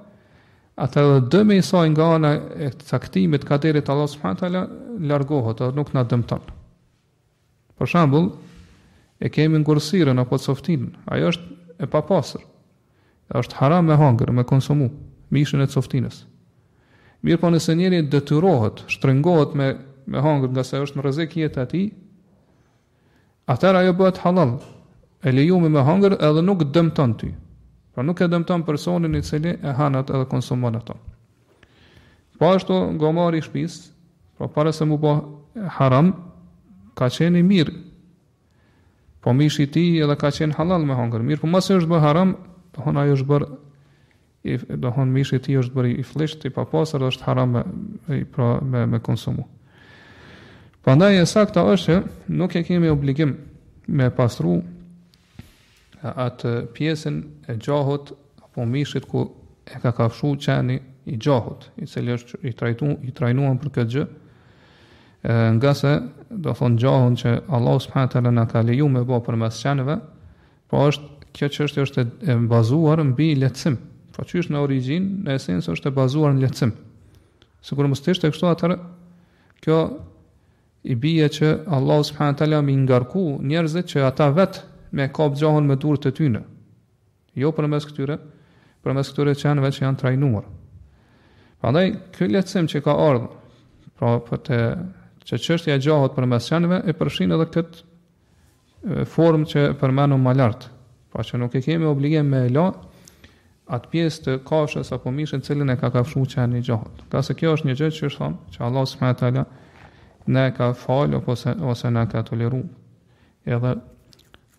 [0.76, 4.66] atë edhe dëme i saj nga ana e caktimit ka deri te Allah subhanahu teala
[5.00, 6.40] largohet, edhe nuk na dëmton.
[7.78, 8.32] Për shembull,
[9.20, 12.40] e kemi ngursirën apo coftin, ajo është e papastër.
[13.34, 14.88] Është haram me hangër, me konsumu
[15.30, 16.24] mishin e coftinës.
[17.22, 19.66] Mirë po nëse njëri detyrohet, shtrëngohet me
[20.08, 21.82] me hangër nga se është në jeta jetë ati,
[23.52, 24.52] atër ajo bëhet halal,
[25.26, 27.30] e lejumi me hangër edhe nuk dëmton ty,
[27.92, 30.96] pra nuk e dëmton personin i cili e hanat edhe konsumon ato.
[32.38, 33.74] Po Pa është të i shpis,
[34.38, 35.12] pra pare se mu bë
[35.76, 36.12] haram,
[36.96, 37.74] ka qeni mirë,
[39.20, 42.00] po mishë i ti edhe ka qeni halal me hangër, mirë, po mësë është bë
[42.00, 42.36] haram,
[42.72, 43.46] të hona ajo është bërë,
[44.80, 48.56] dohon mishë i ti është bëri i flisht i papasar dhe është haram me, pra,
[48.64, 49.44] me, me konsumu
[50.88, 51.94] Pandaj e sakta është
[52.40, 53.34] nuk e kemi obligim
[53.92, 54.54] me pastru
[56.00, 57.18] atë pjesën
[57.52, 59.26] e gjahut apo mishit ku
[59.68, 60.78] e ka kafshu qeni
[61.12, 64.06] i gjahut, i cili është i, trajtu, i trajnuan për këtë gjë,
[65.60, 65.92] nga se
[66.46, 68.06] do thonë gjahun që Allah s.a.
[68.32, 69.98] në ka leju me bo për mes qenëve,
[70.72, 73.76] po është kjo që është, po është e bazuar në bi letësim,
[74.16, 76.72] po që është në origin, në esensë është e bazuar në letësim.
[77.60, 78.80] Së kërë mështë të kështu atërë,
[79.60, 79.82] kjo
[80.82, 82.62] i bije që Allah s.w.t.
[82.62, 84.60] mi ngarku njerëzit që ata vet
[84.92, 86.42] me kap gjahën me durët e tyne.
[87.34, 88.18] Jo për mes këtyre,
[88.84, 90.46] për mes këtyre qenëve që janë trajnuar.
[91.60, 93.28] Pra ndaj, këtë letësim që ka ardhë,
[93.98, 94.62] pra për të
[95.26, 100.70] që qështja e për mes qenëve, e përshin edhe këtë formë që përmenu më lartë.
[101.12, 102.68] Pra që nuk e kemi obligim me la
[103.76, 107.02] atë pjesë të kashës apo mishën cilin e ka kafshu qenë i gjahët.
[107.12, 109.44] Ka se kjo është një gjithë që është thamë, që Allah s.w.t
[110.28, 112.62] ne ka fal ose ose ne ka toleru.
[113.46, 113.76] Edhe, e,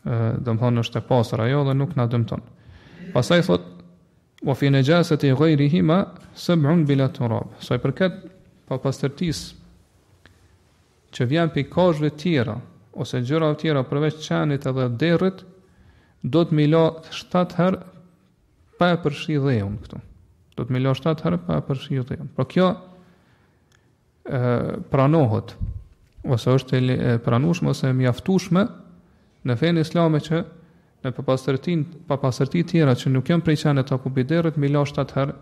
[0.03, 2.41] pasra, dhe nuk na është e pastër ajo dhe nuk na dëmton.
[3.13, 3.63] Pastaj thot
[4.47, 5.99] wa fi najasati ghayri hima
[6.35, 7.53] sab'un bila turab.
[7.61, 8.13] Sa i përket
[8.67, 9.39] pa pastërtis
[11.13, 12.55] që vjen pe kozhve të tjera
[12.99, 15.45] ose gjëra të tjera përveç çanit edhe derrit
[16.23, 17.79] do të më lë 7 herë
[18.79, 20.01] pa e përshidhe unë këtu.
[20.57, 22.29] Do të më lë 7 herë pa e përshidhe unë.
[22.35, 22.71] Por kjo
[24.89, 25.55] pranohet
[26.29, 28.63] ose është e, pranueshme ose e mjaftueshme
[29.47, 30.41] në fen islame që
[31.03, 35.35] në papastërtin papastërti tjera që nuk janë prej qenë të kubiderit mi la 7 herë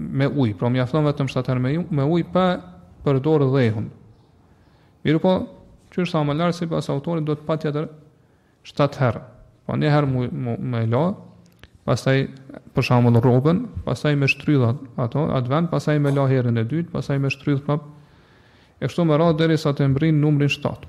[0.00, 2.44] me ujë, pra mjafton vetëm 7 herë me, me ujë pa
[3.04, 3.86] përdorë dhëhun.
[5.04, 5.32] Miru po,
[5.92, 7.90] që është amëllarë si pas autorit do të pa tjetër
[8.70, 9.30] 7 herë pa
[9.66, 11.04] po, një herë me la
[11.88, 12.20] pastaj
[12.74, 16.90] për shembull rrobën, pastaj me shtrydhat ato, atë vend, pastaj me la herën e dytë,
[16.92, 17.88] pastaj me shtrydh prap.
[18.82, 20.86] E kështu me radhë derisa të mbrin numrin 7.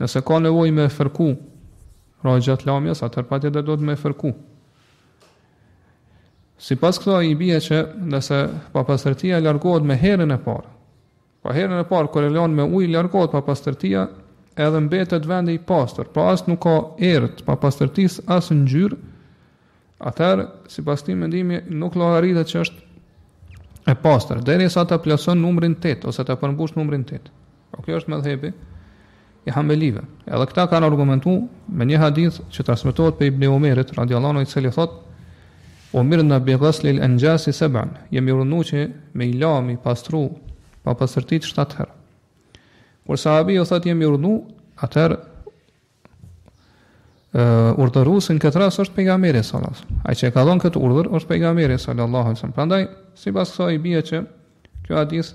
[0.00, 1.28] Nëse ka nevojë me fërku,
[2.22, 4.32] pra gjatë lamjes, atëherë patjetër do të më fërku.
[6.64, 7.80] Si pas këto i bie që
[8.12, 8.38] nëse
[8.72, 10.68] papastërtia largohet me herën e parë,
[11.44, 14.04] pa herën e parë kër e lanë me ujë largohet papastërtia,
[14.56, 19.00] edhe mbetet vendi i pastër, pa asë nuk ka erët papastërtis asë në gjyrë,
[20.04, 22.82] Atëherë, si pas ti mendimi, nuk lo që është
[23.88, 27.30] e pastër, deri sa të plëson numrin 8, ose të përmbush numrin 8.
[27.72, 28.50] Po kjo është me dhebi
[29.46, 30.02] i hambelive.
[30.28, 31.34] Edhe këta kanë argumentu
[31.68, 34.94] me një hadith që transmitohet për Ibni Omerit, radiallano i cili thot,
[35.94, 38.86] o mirë në bëgësli lë nëgjasi se ban, jemi rënu që
[39.16, 40.26] me i lami, pastru,
[40.84, 42.00] pa pasërtit 7 herë.
[43.06, 44.36] Kur sahabi jo thot jemi rënu,
[44.84, 45.20] atëherë
[47.34, 50.00] uh, në këtë rast është pejgamberi sallallahu alajhi wasallam.
[50.10, 52.54] Ai që ka dhënë këtë urdhër është pejgamberi sallallahu alajhi wasallam.
[52.54, 52.86] Prandaj
[53.24, 54.20] sipas kësaj bie që
[54.84, 55.32] ky hadith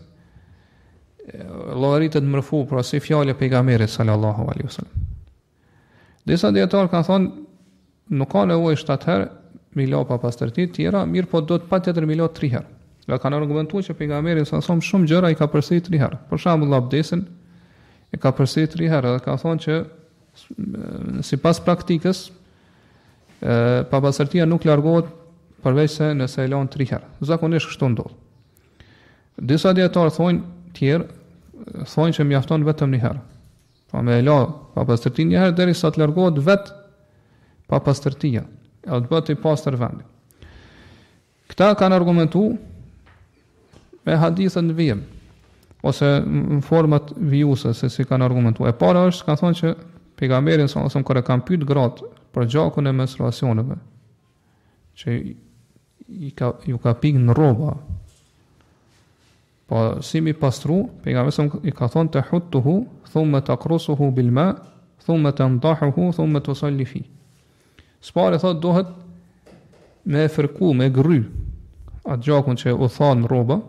[1.70, 5.10] llogaritet mërfu pra si fjalë pejgamberit sallallahu alajhi wasallam.
[6.26, 7.30] Disa dietar kanë thonë
[8.20, 9.28] nuk ka nevojë shtatë herë
[9.78, 12.50] mi lo pa pastërti të tjera, mirë po do të pa tjetër mi lo tri
[12.54, 12.78] herë.
[13.10, 16.18] Dhe kanë argumentuar që pejgamberi sa som shumë gjëra i ka përsëritur tri herë.
[16.30, 17.22] Për shembull abdesin
[18.14, 19.78] e ka përsëritur tri herë dhe ka thonë që
[21.26, 22.28] si pas praktikës,
[23.42, 25.06] e, nuk largohet
[25.64, 27.08] përveç se nëse e lon tri herë.
[27.26, 28.14] Zakonisht kështu ndodh.
[29.40, 30.40] Disa dietar thonë
[30.76, 31.08] tjerë
[31.94, 33.20] thonë që mjafton vetëm një herë.
[33.92, 36.72] Po me e lon papastërti një herë derisa të largohet vet
[37.70, 38.44] papastërtia,
[38.84, 40.04] e të bëti pastër vendi.
[41.50, 42.44] Këta kanë argumentu
[44.06, 45.02] me hadithën në vijem,
[45.84, 48.68] ose në format vijuse, se si kanë argumentu.
[48.68, 49.72] E para është, kanë thonë që
[50.20, 53.78] pejgamberin sonë sonë kërë e kam pytë gratë për gjakën e menstruacioneve,
[55.00, 57.76] që i ka, ju ka pikë në roba
[59.70, 62.76] pa po si mi pastru pejgamberi sonë i ka thonë të hutuhu
[63.12, 64.48] thumma thumë me ma
[65.06, 65.62] thumma hu thumma thumë
[66.34, 67.02] me hu thumë me fi
[68.02, 68.90] së thot dohet
[70.10, 71.22] me fërku me gry
[72.10, 73.60] atë gjakën që u thonë në roba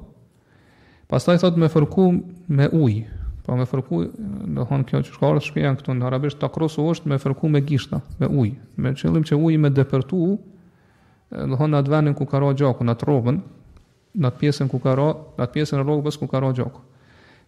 [1.11, 2.11] pas ta i thot me fërku
[2.55, 4.01] me ujë Po me fërku,
[4.55, 7.49] do thonë kjo që shkarë shpia në këtu në arabisht, të krosu është me fërku
[7.49, 8.57] me gishta, me ujë.
[8.77, 10.21] Me qëllim që uj me depërtu,
[11.33, 13.39] do thonë në atë venin ku ka ra gjaku, në atë robën,
[14.21, 16.83] në atë pjesën ku ka ra, në atë pjesën e robës ku ka ra gjaku.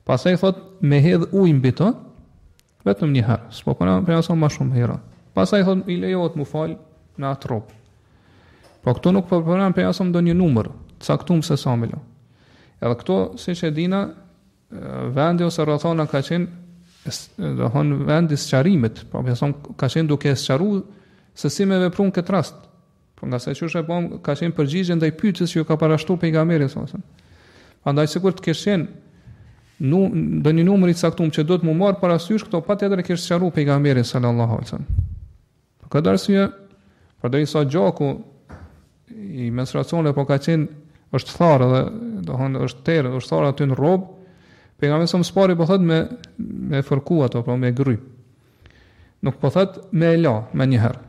[0.09, 1.91] Pas e i thotë, me hedhë ujë mbi të,
[2.89, 4.97] vetëm një herë, s'po përna për jason ma shumë hera.
[5.37, 6.79] Pas e i thotë, i lejot mu falë
[7.21, 7.77] në atë robë.
[8.83, 10.73] Po këtu nuk përpërna po për jason do një numër,
[12.83, 13.99] Edhe këto, si që dina,
[15.13, 20.09] vendi ose rrethona ka qenë do hon vendi sqarimit, pra po më thon ka qenë
[20.09, 20.83] duke sqaru
[21.35, 22.55] se si më veprun kët rast.
[23.19, 26.87] Po nga sa e po ka qenë përgjigje ndaj pyetjes që ka parashtuar pejgamberi sa
[26.87, 26.99] sa.
[27.83, 28.69] Prandaj sigurt të kesh
[29.83, 29.99] nu
[30.43, 33.07] do një numër i caktuar që do të më marr para syrës këto patjetër e
[33.07, 35.07] kesh sqaruar pejgamberin sallallahu alaihi wasallam.
[35.83, 36.53] Po ka dashur
[37.21, 38.13] për dhe sa gjaku
[39.35, 40.81] i menstruacionit po ka qenë
[41.13, 41.83] është tharë dhe
[42.27, 44.12] do është terë, është tharë aty në rrobë,
[44.83, 45.99] pejgamberi sa më spori po thot me
[46.71, 47.97] me fërku ato, pra me gry.
[49.23, 51.03] Nuk po thot me e la më një herë.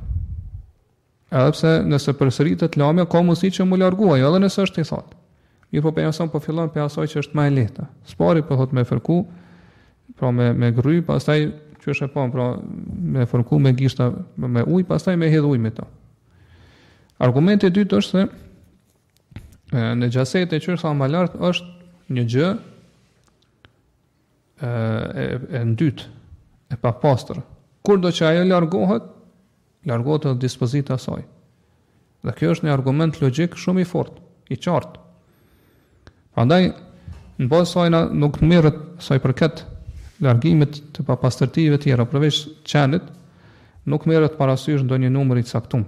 [1.34, 5.16] Edhe pse nëse përsëritet lamja ka mundësi që mu larguaj, edhe nëse është i thot.
[5.74, 7.86] Mirë po pejgamberi sa po fillon pe asaj që është më e lehtë.
[8.14, 9.18] Spori po thot me fërku,
[10.20, 11.40] pra me me gry, pastaj
[11.82, 12.46] që është e pa, pra
[13.16, 15.88] me fërku me gishta me ujë, pastaj me hedh ujë me to.
[17.26, 22.52] Argumenti i dytë është se në gjasetë që sa më lart është një gjë
[24.62, 26.06] e, e ndyt,
[26.70, 27.40] e papastër.
[27.84, 29.08] Kur do që ajo largohet,
[29.90, 31.24] largohet edhe dispozita asaj.
[32.24, 34.20] Dhe kjo është një argument logjik shumë i fort,
[34.54, 35.00] i qartë.
[36.34, 39.66] Prandaj në bazë sajna nuk mirët, saj përket
[40.24, 43.04] largimit të papastërtive të tjera përveç çanit,
[43.90, 45.84] nuk merret parasysh ndonjë numër i caktuar.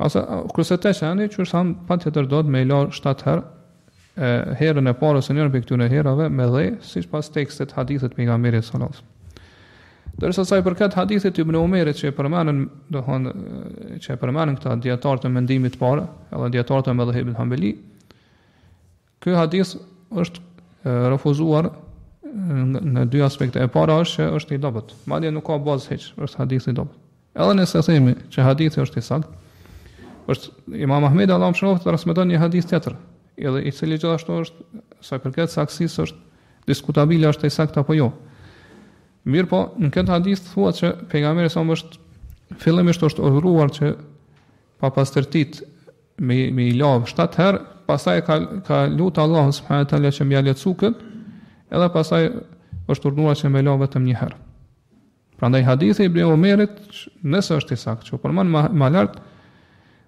[0.00, 0.22] Ase
[0.54, 3.44] kurse të qeni, që është han patjetër do të më lë 7 herë
[4.16, 7.74] e, herën e parë ose njërën për këtyre herave me dhe, si që pas tekstet
[7.76, 9.02] hadithet për nga mirë e salas.
[10.16, 12.60] Dërsa saj për këtë hadithet të bënë umerit që e përmenën
[12.94, 13.32] do thonë,
[14.00, 17.74] që e përmenën këta djetarë të mendimit parë, edhe djetarë të më dhe hebit hambeli,
[19.22, 19.74] kë hadith
[20.10, 21.68] është refuzuar
[22.26, 23.60] në dy aspekte.
[23.60, 24.92] E para është që është i dobet.
[25.12, 26.96] Madje nuk ka bazë heqë është hadith i dobet.
[27.36, 29.28] Edhe nëse themi që hadithi është i sakt,
[30.32, 32.96] është Imam Ahmed Allahu më shoft një hadith tjetër,
[33.36, 34.66] edhe i cili gjithashtu është
[35.04, 38.10] sa përket saksisë është diskutabile është e sakt apo jo.
[39.26, 42.02] Mirë po, në këtë hadith thua që pejgamberi sa më është
[42.62, 43.92] fillimisht është urdhëruar që
[44.80, 45.60] pa pastërtit
[46.20, 50.26] me me i lav 7 herë, pastaj ka ka lut Allahu subhanahu wa taala që
[50.26, 50.94] më jale cukën,
[51.70, 52.22] edhe pastaj
[52.92, 54.38] është urdhëruar që më lav vetëm një herë.
[55.36, 56.76] Prandaj hadithi i Ibn Omerit,
[57.22, 59.18] nëse është i sakt, që përmend më, më lart,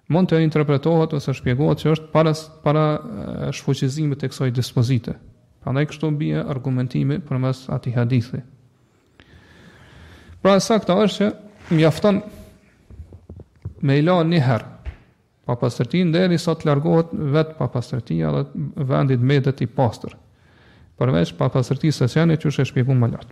[0.09, 2.31] mund të interpretohet ose shpjegohet që është para
[2.63, 2.85] para
[3.57, 5.13] shfuqizimit të kësaj dispozite.
[5.61, 8.39] Prandaj kështu bie argumentimi përmes atij hadithi.
[10.41, 12.21] Pra sakta është që mjafton
[13.85, 14.69] me ila një herë
[15.45, 18.41] pa pastërti deri sot të largohet vetë pa pastërti edhe
[18.89, 20.15] vendi i medet i pastër.
[20.99, 23.29] Përveç pa pastërti së sjanë që është shpjeguar më lart.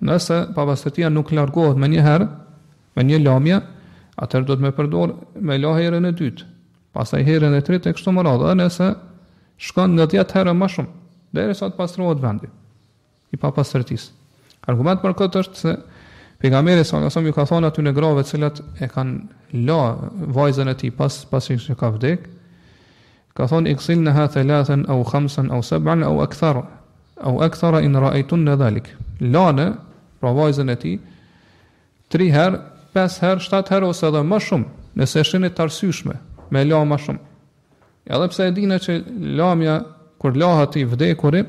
[0.00, 2.26] Nëse pa pastërtia nuk largohet më një herë,
[2.96, 3.58] me një lëmje,
[4.24, 5.12] atëherë do të më përdor
[5.48, 6.46] me la herën e dytë,
[6.96, 8.90] pastaj herën e tretë e kështu me radhë, nëse
[9.70, 10.90] shkon 90 herë më shumë,
[11.36, 12.50] derisa të pastrohet vendi
[13.34, 14.10] i papastërtisë.
[14.68, 15.74] Argument për këtë është se
[16.42, 20.68] pejgamberi sa më ju ka thonë aty në grave të cilat e kanë la vajzën
[20.68, 22.24] e tij pas pasi që ka vdekë,
[23.36, 26.60] ka thonë iksil në hathe lathen, au khamsan, au seban, au ekthar,
[27.24, 28.92] au ekthar in raajtun në dhalik.
[29.20, 29.70] Lane,
[30.20, 30.96] pra vajzën e ti,
[32.10, 32.58] tri herë
[32.94, 34.68] 5 herë, 7 herë ose edhe më shumë,
[34.98, 36.16] nëse është një të arsyshme,
[36.52, 37.22] me la më shumë.
[38.10, 38.96] Edhe pse e dini që
[39.38, 39.76] lamja
[40.20, 41.46] kur lahat i vdekurit,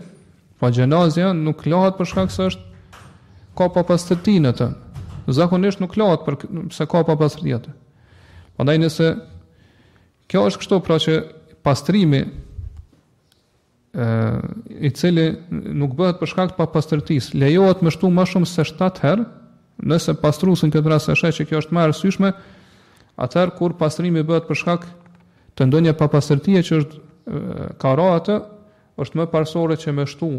[0.62, 2.70] po gjenazja nuk lahat për shkak se është
[3.58, 4.40] ka pa pastërti
[5.32, 6.36] Zakonisht nuk lahat për
[6.74, 7.72] se ka pa pastërti atë.
[8.58, 9.10] Prandaj nëse
[10.28, 11.14] kjo është kështu pra që
[11.64, 12.24] pastrimi
[13.94, 14.06] ë
[14.82, 15.28] i cili
[15.78, 19.26] nuk bëhet për shkak të papastërtisë, lejohet më shtu më shumë se 7 herë,
[19.80, 22.32] Nëse pastrusin këtë rast e shaj që kjo është më e arsyeshme,
[23.24, 24.84] atëherë kur pastrimi bëhet për shkak
[25.58, 28.36] të ndonjë papastërtie që është ka ra atë,
[29.02, 30.30] është më parsorë që më shtu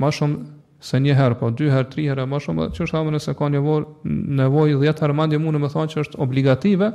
[0.00, 3.10] më shumë se një herë, po dy herë, tri herë, më shumë, që është thamë
[3.16, 6.88] nëse ka nevojë vorë, nevoj dhjetë herë mandje më me thonë që është obligative,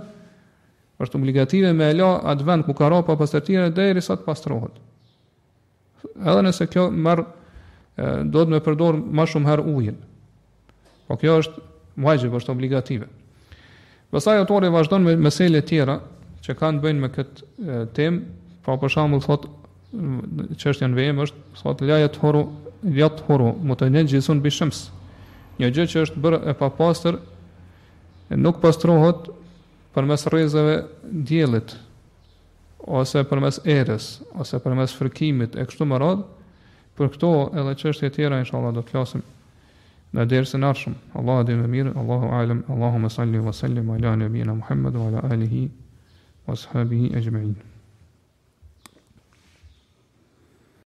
[1.06, 4.80] është obligative me e la atë vend ku ka ra pa derisa dhe i pastrohet.
[6.22, 7.26] Edhe nëse kjo marr
[8.26, 10.00] do të me përdorë më shumë herë ujin,
[11.08, 11.66] Po kjo është
[12.02, 13.08] po është obligative.
[14.12, 16.00] Pësaj autori vazhdon me mesele tjera
[16.46, 18.20] që kanë bëjnë me këtë temë,
[18.66, 19.46] pra për thot
[20.60, 22.42] që është janë vejmë është, thot ljajet horu,
[22.98, 24.82] vjatë horu, më të një gjithësun bishëms.
[25.62, 27.18] Një gjë që është bërë e papastër,
[28.36, 29.30] nuk pastrohet
[29.96, 30.76] për mes rezeve
[31.30, 31.78] djelit,
[33.00, 34.10] ose për mes eres,
[34.42, 36.28] ose për mes frikimit, e kështu më radhë,
[36.96, 39.24] për këto edhe qështje tjera, inshallah, do të klasim
[40.14, 45.70] درس نرشم الله دي مبير الله أعلم اللهم صل وسلم على نبينا محمد وعلى آله
[46.48, 47.75] وأصحابه أجمعين